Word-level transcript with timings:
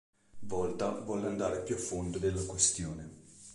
Volta 0.39 0.89
volle 0.89 1.27
andare 1.27 1.61
più 1.61 1.75
a 1.75 1.77
fondo 1.77 2.17
della 2.17 2.41
questione. 2.47 3.17